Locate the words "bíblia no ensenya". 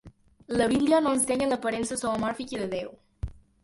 0.71-1.51